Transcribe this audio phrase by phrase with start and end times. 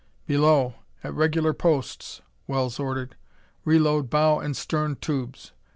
[0.25, 0.73] "Below,
[1.03, 3.15] at regular posts," Wells ordered.
[3.63, 5.51] "Reload bow and stern tubes.